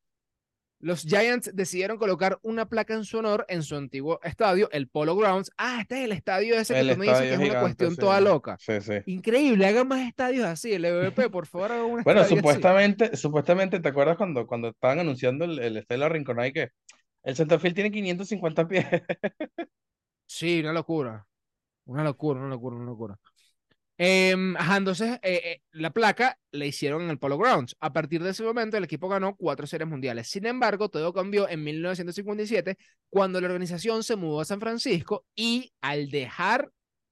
[0.80, 5.14] los Giants decidieron colocar una placa en su honor en su antiguo estadio, el Polo
[5.14, 5.50] Grounds.
[5.56, 7.90] Ah, este es el estadio ese que El tú me dices que es una cuestión
[7.92, 7.96] sí.
[7.98, 8.56] toda loca.
[8.58, 8.94] Sí, sí.
[9.06, 10.72] Increíble, hagan más estadios así.
[10.72, 12.34] El EVP, por favor, hagan un Bueno, así.
[12.34, 16.70] supuestamente, supuestamente, ¿te acuerdas cuando, cuando estaban anunciando el, el estadio de la Rinconada que
[17.22, 18.86] el centerfield tiene 550 pies?
[20.26, 21.26] Sí, una locura.
[21.86, 23.18] Una locura, una locura, una locura.
[23.98, 27.76] Em, ajá, entonces, eh, eh, la placa la hicieron en el Polo Grounds.
[27.80, 30.28] A partir de ese momento, el equipo ganó cuatro series mundiales.
[30.28, 32.78] Sin embargo, todo cambió en 1957,
[33.10, 36.70] cuando la organización se mudó a San Francisco y al dejar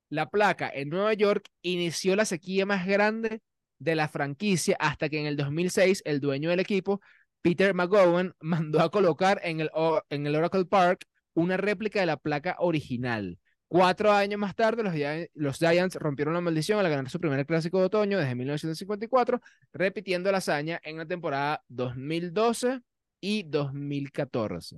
[0.09, 3.43] la placa en Nueva York, inició la sequía más grande
[3.79, 7.01] de la franquicia hasta que en el 2006 el dueño del equipo,
[7.43, 12.07] Peter McGowan, mandó a colocar en el, O- en el Oracle Park una réplica de
[12.07, 13.39] la placa original.
[13.71, 17.45] Cuatro años más tarde, los, Gi- los Giants rompieron la maldición al ganar su primer
[17.45, 19.41] clásico de otoño desde 1954,
[19.75, 22.81] repitiendo la hazaña en la temporada 2012
[23.21, 24.77] y 2014.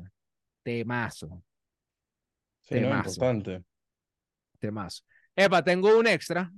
[0.65, 1.43] Temazo,
[2.63, 3.11] Sí, no, Temazo.
[3.11, 3.65] importante.
[4.59, 5.03] temazo.
[5.37, 6.53] Epa, tengo un extra,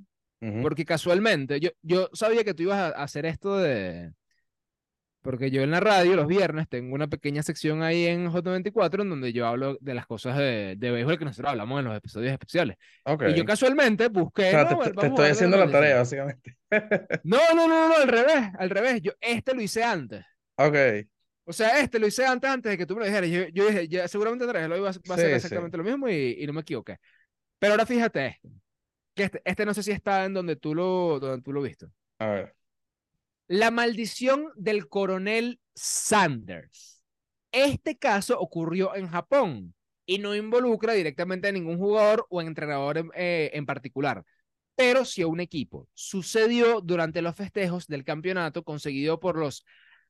[0.63, 4.13] porque casualmente yo, yo sabía que tú ibas a hacer esto de...
[5.23, 9.11] Porque yo en la radio los viernes tengo una pequeña sección ahí en J24 en
[9.11, 12.33] donde yo hablo de las cosas de, de béisbol que nosotros hablamos en los episodios
[12.33, 12.77] especiales.
[13.05, 13.25] Ok.
[13.29, 14.49] Y yo casualmente busqué.
[14.49, 16.57] O sea, no, te, te- estoy haciendo la tarea, básicamente.
[17.23, 19.01] No, no, no, no, al revés, al revés.
[19.03, 20.25] Yo este lo hice antes.
[20.57, 20.77] Ok.
[21.45, 23.29] O sea, este lo hice antes, antes de que tú me lo dijeras.
[23.31, 25.35] Yo, yo dije, ya, seguramente Andrés lo iba a, va a Sí, hacer sí.
[25.37, 26.97] exactamente lo mismo y, y no me equivoqué.
[27.59, 28.41] Pero ahora fíjate.
[29.15, 31.87] Que este, este no sé si está en donde tú lo, donde tú lo viste.
[32.19, 32.55] A ver.
[33.49, 37.03] La maldición del coronel Sanders.
[37.51, 39.75] Este caso ocurrió en Japón
[40.07, 44.25] y no involucra directamente a ningún jugador o entrenador en, eh, en particular,
[44.75, 45.89] pero sí a un equipo.
[45.93, 49.65] Sucedió durante los festejos del campeonato conseguido por los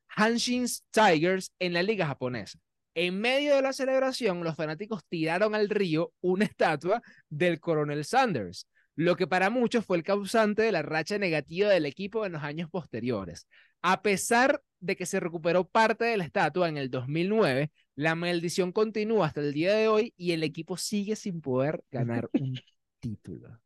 [0.08, 2.58] Hanshin Tigers en la liga japonesa.
[2.94, 8.68] En medio de la celebración, los fanáticos tiraron al río una estatua del coronel Sanders.
[8.96, 12.42] Lo que para muchos fue el causante de la racha negativa del equipo en los
[12.42, 13.46] años posteriores.
[13.82, 18.72] A pesar de que se recuperó parte de la estatua en el 2009, la maldición
[18.72, 22.54] continúa hasta el día de hoy y el equipo sigue sin poder ganar un
[23.00, 23.58] título.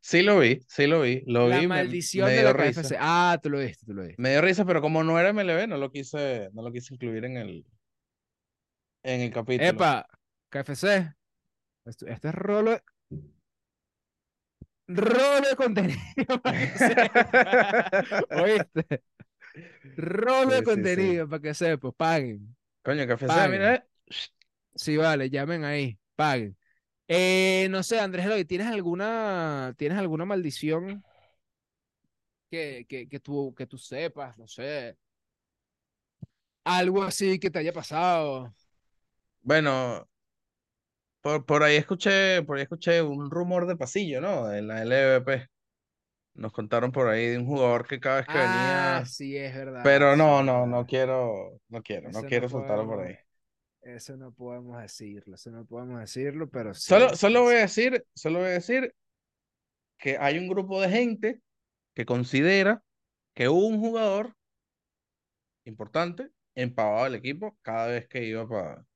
[0.00, 1.62] Sí lo vi, sí lo vi, lo La vi.
[1.62, 2.82] me- maldición me de la risa.
[2.82, 2.96] KFC.
[3.00, 4.22] Ah, tú lo viste, tú lo viste.
[4.22, 7.24] Me dio risa, pero como no era MLB, no lo quise, no lo quise incluir
[7.24, 7.64] en el,
[9.02, 9.68] en el capítulo.
[9.68, 10.06] Epa,
[10.50, 11.12] KFC.
[11.84, 12.78] Esto, esto es rolo.
[14.88, 17.26] Rolo de contenido para que sepa.
[18.30, 19.02] ¿Oíste?
[19.96, 22.56] Rolo Sí, de sí, contenido para que sepa, paguen.
[22.84, 23.82] Coño, café, mira, eh.
[24.74, 26.56] Sí, vale, llamen ahí, paguen.
[27.08, 31.04] Eh, no sé, Andrés Eloy, ¿tienes alguna, ¿tienes alguna maldición
[32.50, 34.38] que, que, que tú, que tú sepas?
[34.38, 34.96] No sé.
[36.64, 38.54] Algo así que te haya pasado.
[39.42, 40.08] Bueno,
[41.26, 44.52] por, por ahí escuché, por ahí escuché un rumor de pasillo, ¿no?
[44.52, 45.48] En la LVP.
[46.34, 49.06] Nos contaron por ahí de un jugador que cada vez que Ah, venía.
[49.06, 49.80] sí, es verdad.
[49.82, 53.94] Pero no, no, no quiero, no quiero, Eso no no quiero soltarlo por podemos- ahí.
[53.94, 56.82] Eso no podemos decirlo, eso no podemos decirlo, pero sí.
[56.82, 58.94] Solo, solo voy a decir, solo voy a decir
[59.98, 61.40] que hay un grupo de gente
[61.94, 62.82] que considera
[63.34, 64.34] que un jugador
[65.64, 68.86] importante empavaba el equipo cada vez que iba para.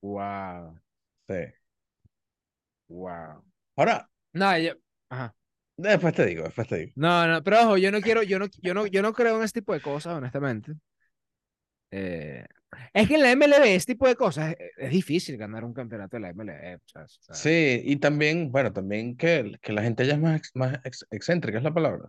[0.00, 0.78] Wow,
[1.28, 1.34] Sí.
[2.88, 3.42] wow.
[3.76, 4.72] Ahora, No, yo,
[5.08, 5.34] ajá.
[5.76, 6.92] después te digo, después te digo.
[6.96, 9.42] No, no, pero ojo, yo no quiero, yo no, yo no, yo no creo en
[9.44, 10.74] este tipo de cosas, honestamente.
[11.90, 12.44] Eh,
[12.92, 16.16] es que en la MLB, este tipo de cosas, es, es difícil ganar un campeonato
[16.16, 16.76] de la MLB.
[16.76, 20.20] o sea, o sea, Sí, y también, bueno, también que, que la gente ya es
[20.20, 22.04] más, ex- más ex- excéntrica, es la palabra.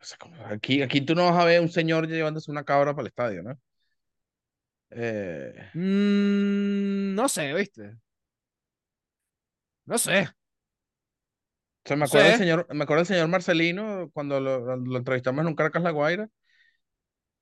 [0.00, 2.92] O sea, como aquí, aquí tú no vas a ver un señor llevándose una cabra
[2.94, 3.58] para el estadio, ¿no?
[4.90, 7.96] Eh, mm, no sé, ¿viste?
[9.86, 10.18] No sé.
[11.84, 15.42] o sea, me acuerdo del señor, me acuerdo del señor Marcelino cuando lo, lo entrevistamos
[15.42, 16.28] en un Caracas La Guaira,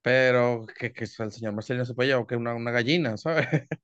[0.02, 3.46] pero que, que el señor Marcelino se puede llevar que una, una gallina, ¿sabes?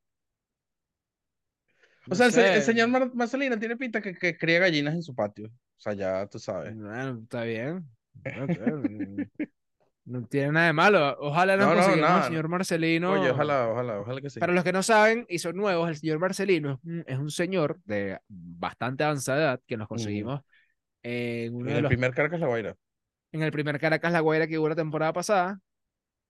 [2.08, 5.48] O sea, el, señor Mar- Marcelino tiene pinta que, que cría gallinas en su patio.
[5.48, 6.76] O sea, ya tú sabes.
[6.76, 7.84] Bueno, está bien.
[10.06, 11.16] No, tiene nada de malo.
[11.18, 13.12] Ojalá nos No, no, al señor Marcelino.
[13.12, 14.38] Oye, ojalá, ojalá, ojalá que sí.
[14.38, 18.18] Para los que no saben y son nuevos, el señor Marcelino es un, señor de
[18.28, 20.42] bastante avanzada edad que nos conseguimos
[21.02, 22.76] en uno En de el los primer Caracas La Guaira.
[23.32, 25.58] en el primer Caracas La Guaira que hubo la temporada pasada.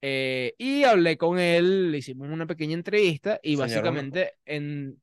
[0.01, 4.99] eh, y hablé con él, le hicimos una pequeña entrevista y Señor, básicamente en,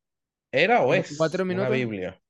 [0.51, 1.73] ¿Era o En es cuatro una minutos.
[1.73, 2.21] Biblia?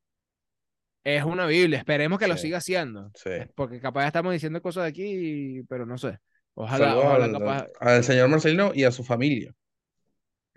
[1.05, 1.79] es una Biblia.
[1.79, 3.11] Esperemos que lo siga haciendo.
[3.15, 3.31] Sí.
[3.55, 6.19] Porque capaz estamos diciendo cosas de aquí, pero no sé.
[6.55, 7.67] Ojalá, ojalá al, capaz.
[7.81, 9.55] al señor Marcelino y a su familia.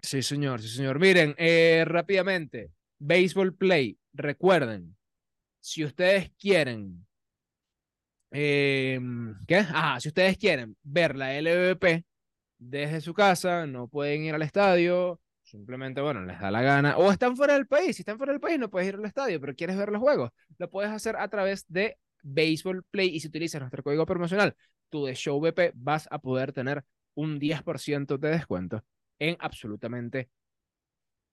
[0.01, 0.99] Sí, señor, sí, señor.
[0.99, 4.95] Miren, eh, rápidamente, Baseball Play, recuerden,
[5.59, 7.05] si ustedes quieren,
[8.31, 8.99] eh,
[9.47, 9.65] ¿qué?
[9.69, 12.05] Ah, si ustedes quieren ver la LVP
[12.59, 17.11] desde su casa, no pueden ir al estadio, simplemente, bueno, les da la gana, o
[17.11, 19.55] están fuera del país, si están fuera del país no puedes ir al estadio, pero
[19.55, 23.61] quieres ver los juegos, lo puedes hacer a través de Baseball Play y si utilizas
[23.61, 24.55] nuestro código promocional,
[24.89, 26.83] tu de Show BP, vas a poder tener
[27.15, 28.83] un 10% de descuento
[29.19, 30.29] en absolutamente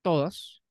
[0.03, 0.63] todas.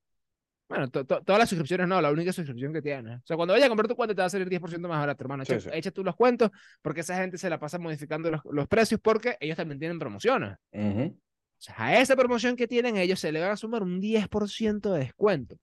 [0.69, 3.19] Bueno, to- to- todas las suscripciones no, la única suscripción que tienes.
[3.19, 5.23] O sea, cuando vayas a comprar tu cuenta te va a salir 10% más barato,
[5.23, 5.45] hermano.
[5.45, 5.69] Sí, Echa, sí.
[5.73, 6.49] echa tú los cuentos
[6.81, 10.55] porque esa gente se la pasa modificando los, los precios porque ellos también tienen promociones.
[10.71, 11.01] Ujú.
[11.03, 14.91] O sea, a esa promoción que tienen ellos se le va a sumar un 10%
[14.93, 15.57] de descuento.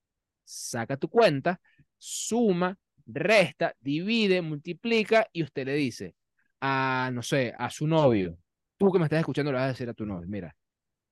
[0.45, 1.61] Saca tu cuenta,
[1.99, 6.15] suma, resta, divide, multiplica y usted le dice
[6.61, 8.37] a, no sé, a su novio.
[8.79, 10.57] Tú que me estás escuchando le vas a decir a tu novio, mira,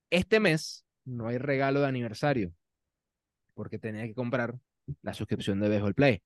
[0.09, 2.53] este mes no hay regalo de aniversario
[3.53, 4.55] porque tenía que comprar
[5.01, 6.21] la suscripción de Baseball Play.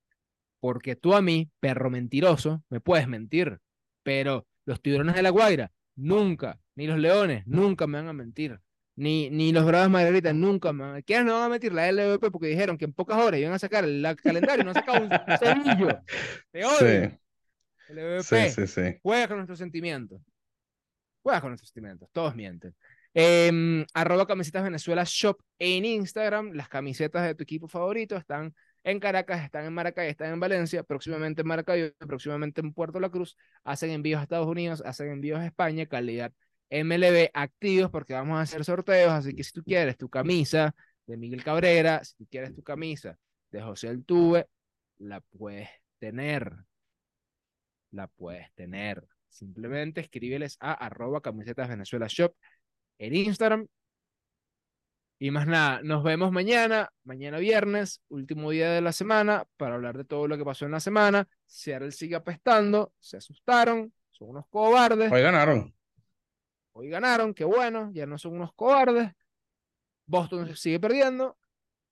[0.59, 3.59] Porque tú a mí, perro mentiroso, me puedes mentir,
[4.03, 8.59] pero los tiburones de la Guaira nunca, ni los leones nunca me van a mentir,
[8.95, 11.01] ni, ni los bravos Margarita nunca me van a...
[11.01, 11.73] ¿Quiénes no van a mentir?
[11.73, 14.69] La LVP porque dijeron que en pocas horas iban a sacar el calendario y no
[14.69, 15.09] han sacado un
[15.39, 15.99] cerillo.
[16.51, 17.09] Te odio.
[17.09, 17.17] Sí,
[17.93, 18.99] LVP, sí, sí, sí.
[19.01, 20.21] juega con nuestros sentimientos.
[21.21, 22.75] Juega con nuestros sentimientos, todos mienten.
[23.13, 26.51] Em, arroba camisetas Venezuela Shop en Instagram.
[26.53, 28.53] Las camisetas de tu equipo favorito están
[28.83, 33.09] en Caracas, están en Maracay, están en Valencia, próximamente en Maracay, próximamente en Puerto La
[33.09, 33.37] Cruz.
[33.63, 36.33] Hacen envíos a Estados Unidos, hacen envíos a España, calidad
[36.69, 39.11] MLB activos porque vamos a hacer sorteos.
[39.11, 40.75] Así que si tú quieres tu camisa
[41.05, 43.17] de Miguel Cabrera, si tú quieres tu camisa
[43.51, 44.47] de José Altuve,
[44.97, 46.51] la puedes tener.
[47.93, 49.07] La puedes tener.
[49.29, 52.35] Simplemente escríbeles a arroba camisetas Venezuela Shop
[52.97, 53.67] en Instagram
[55.19, 59.95] Y más nada, nos vemos mañana, mañana viernes, último día de la semana, para hablar
[59.95, 61.27] de todo lo que pasó en la semana.
[61.45, 65.11] Seattle sigue apestando, se asustaron, son unos cobardes.
[65.11, 65.73] Hoy ganaron.
[66.71, 69.11] Hoy ganaron, qué bueno, ya no son unos cobardes.
[70.07, 71.37] Boston sigue perdiendo.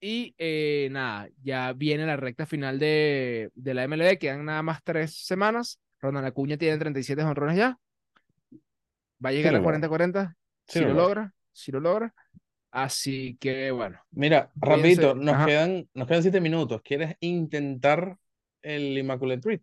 [0.00, 4.82] Y eh, nada, ya viene la recta final de, de la MLB, quedan nada más
[4.82, 5.78] tres semanas.
[6.02, 7.78] Ronald Acuña tiene 37 honrones ya.
[9.24, 9.78] Va a llegar lo a logra.
[9.78, 10.36] 40-40.
[10.66, 11.34] Sí si lo lo logra.
[11.52, 12.14] si lo logra.
[12.70, 15.46] Así que bueno, Mira, rapidito, nos Ajá.
[15.46, 16.80] quedan, nos quedan siete minutos.
[16.82, 18.16] ¿Quieres intentar
[18.62, 19.62] el Immaculate Treat?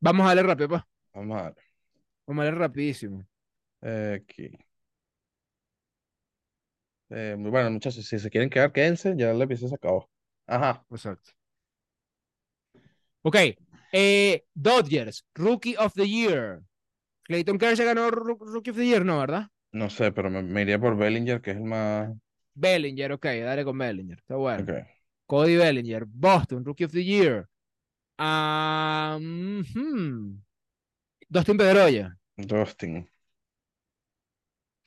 [0.00, 0.82] vamos a darle rápido, pues.
[1.14, 1.54] Vamos a ver.
[2.26, 3.26] Vamos a darle rapidísimo.
[3.80, 4.58] Aquí.
[7.10, 9.14] Eh, bueno, muchachos, si se quieren quedar, quédense.
[9.16, 10.10] Ya el episodio se acabó.
[10.46, 10.84] Ajá.
[10.90, 11.30] Exacto.
[13.22, 13.36] Ok.
[13.96, 16.60] Eh, Dodgers, Rookie of the Year.
[17.22, 19.20] Clayton Kershaw ganó Rookie of the Year, ¿no?
[19.20, 19.46] ¿Verdad?
[19.70, 22.10] No sé, pero me, me iría por Bellinger, que es el más.
[22.54, 24.18] Bellinger, ok, dale con Bellinger.
[24.18, 24.64] Está bueno.
[24.64, 24.86] Ok.
[25.26, 27.48] Cody Bellinger, Boston, Rookie of the Year.
[28.18, 30.42] Ah, mhm.
[31.28, 32.16] Dustin Pedroia.
[32.36, 33.08] Dustin.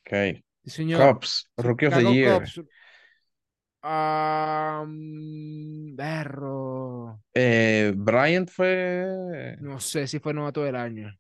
[0.02, 0.44] Ok.
[0.66, 1.14] Sí, señor.
[1.14, 2.46] Cubs, Rookie of the Year.
[3.84, 7.22] Mm, berro.
[7.34, 9.58] Eh, Bryant fue.
[9.60, 11.12] No sé si fue novato del año.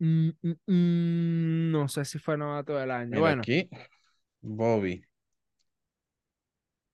[0.00, 3.10] Mm, mm, mm, no sé si fue novato del año.
[3.10, 3.68] Mira Bueno, aquí.
[4.42, 5.04] Bobby.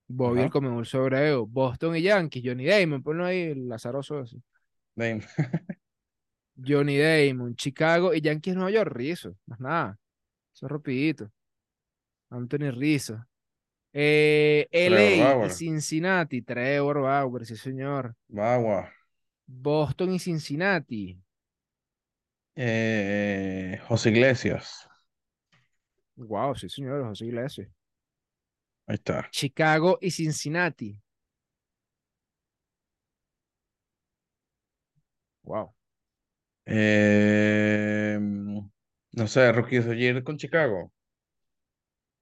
[0.09, 0.51] Bobby el Ajá.
[0.51, 2.43] comedor sobre Boston y Yankees.
[2.45, 4.37] Johnny Damon, ponlo ahí, el azaroso ese.
[4.97, 5.23] Dame.
[6.57, 9.35] Johnny Damon, Chicago y Yankees Nueva York, Rizzo.
[9.47, 9.99] Más nada.
[10.55, 11.31] Eso es rapidito.
[12.31, 13.27] Anthony Rizzo.
[13.93, 15.51] Eh, LA y Bauer.
[15.51, 16.43] Cincinnati.
[16.43, 18.15] Trevor Bauer, sí señor.
[18.29, 18.93] Bagua.
[19.47, 21.21] Boston y Cincinnati.
[22.55, 24.89] Eh, José Iglesias.
[26.17, 27.69] Wow, sí señor, José Iglesias.
[28.87, 29.29] Ahí está.
[29.31, 31.01] Chicago y Cincinnati.
[35.43, 35.75] Wow.
[36.67, 40.93] Eh, no sé, Rookie Year con Chicago.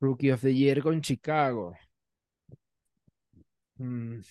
[0.00, 1.74] Rookie of the Year con Chicago.
[3.78, 4.22] Mm,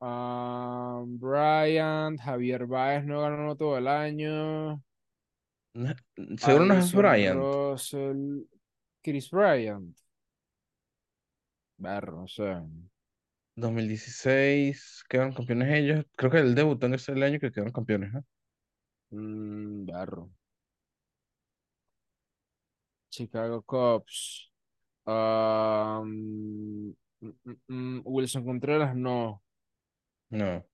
[0.00, 4.82] ah, Bryant, Javier Baez no ganó todo el año.
[6.38, 7.36] Seguro no es Bryant.
[7.36, 8.46] Russell,
[9.02, 9.96] Chris Bryant.
[11.76, 12.62] Berro, no sé.
[13.56, 16.04] 2016 quedaron campeones ellos.
[16.16, 18.12] Creo que el debutó en ese el año que quedaron campeones.
[18.12, 18.24] ¿no?
[19.12, 20.30] Mm, berro.
[23.10, 24.50] Chicago Cubs.
[25.06, 29.42] Mm, mm, mm, Wilson Contreras, no.
[30.30, 30.64] No.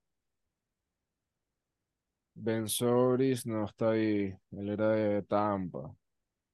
[2.35, 4.35] Ben Soris no está ahí.
[4.53, 5.95] Él era de Tampa.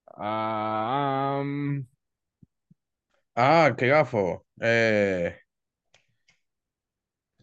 [0.06, 1.42] Ah,
[3.34, 4.46] Ah, qué gafo.
[4.60, 5.36] Eh,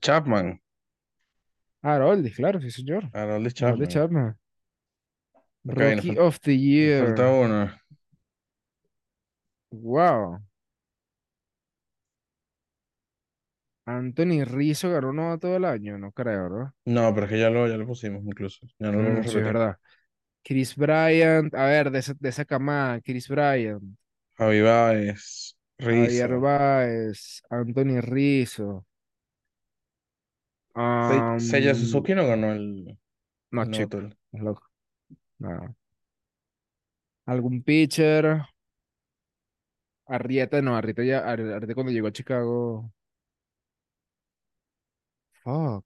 [0.02, 0.60] Chapman.
[1.84, 3.14] Haroldis, claro, sí, señor.
[3.14, 3.90] Haroldis Chapman.
[3.90, 4.38] Chapman.
[5.66, 7.32] Ok, nos Rookie of the nos falta Year.
[7.32, 7.72] uno.
[9.72, 10.42] Wow.
[13.86, 16.76] Anthony Rizzo ganó uno todo el año, no creo, ¿no?
[16.86, 18.68] No, pero es que ya lo, ya lo pusimos incluso.
[18.80, 19.78] Ya no lo Mm, a sí, es verdad.
[20.44, 23.84] Chris Bryant, a ver, de esa, de esa camada, Chris Bryant,
[24.38, 25.56] Javi Baez,
[25.88, 26.40] Javier Rizzo.
[26.40, 28.86] Baez, Anthony Rizzo.
[30.76, 32.98] Se- Seiya Suzuki no ganó el,
[33.52, 34.00] no, chico,
[34.32, 34.64] es loco.
[35.40, 35.76] No.
[37.26, 38.44] ¿Algún pitcher?
[40.08, 42.92] Arrieta, no, Arrieta ya, Arri- Arrieta cuando llegó a Chicago.
[45.44, 45.86] Fuck.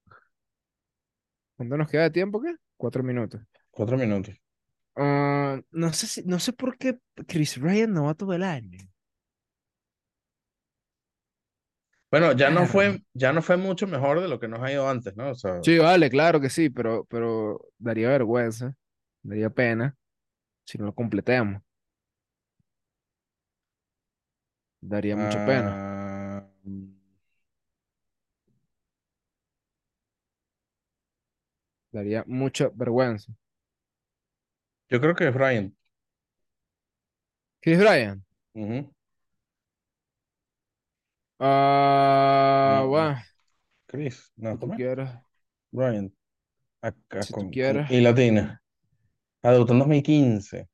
[1.55, 2.55] ¿Cuánto nos queda de tiempo, qué?
[2.77, 3.41] Cuatro minutos.
[3.71, 4.35] Cuatro minutos.
[4.95, 8.79] Ah, no sé si, no sé por qué Chris Bryant no va todo el año.
[12.09, 14.87] Bueno, ya no fue, ya no fue mucho mejor de lo que nos ha ido
[14.89, 15.31] antes, ¿no?
[15.31, 18.73] O sea, Sí, vale, claro que sí, pero, pero daría vergüenza,
[19.23, 19.95] daría pena
[20.65, 21.61] si no lo completamos.
[24.81, 25.71] Daría mucha pena.
[25.73, 26.47] ah,
[31.91, 33.33] Daría mucha vergüenza.
[34.89, 35.73] yo creo que es Bryant.
[37.61, 38.23] Chris Bryant.
[38.55, 38.89] Ujú.
[41.39, 43.17] Ah, bueno,
[43.87, 44.75] Chris, no, toma.
[44.75, 45.09] quieres,
[45.71, 46.13] Bryant.
[46.81, 47.51] Acá si con.
[47.53, 48.61] I latina.
[49.43, 50.67] Debutó en 2015.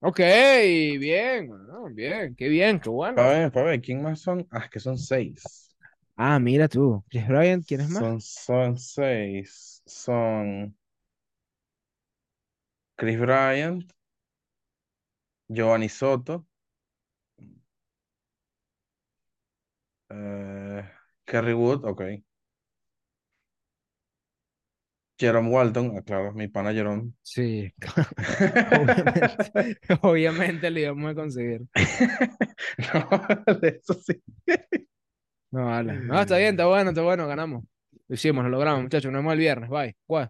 [0.00, 3.16] Ok, bien, bueno, bien, qué bien, qué bueno.
[3.16, 4.46] Para ver, para ver, ¿quién más son?
[4.50, 5.74] Ah, es que son seis.
[6.16, 8.02] Ah, mira tú, Chris Bryant, ¿quién es más?
[8.02, 9.82] Son, son seis.
[9.86, 10.76] Son
[12.96, 13.84] Chris Bryant,
[15.48, 16.44] Giovanni Soto,
[20.14, 20.84] eh,
[21.24, 22.02] Kerry Wood, ok.
[25.16, 27.12] Jerome Walton, ah, claro, mi pana Jerome.
[27.22, 27.72] Sí,
[28.76, 31.62] obviamente, obviamente lo íbamos a conseguir.
[33.46, 34.20] No, de eso sí.
[35.50, 36.00] No, vale.
[36.00, 37.64] No, está bien, está bueno, está bueno, ganamos.
[38.08, 39.12] Lo hicimos, lo logramos, muchachos.
[39.12, 39.70] Nos vemos el viernes.
[39.70, 39.96] Bye.
[40.06, 40.26] Guay.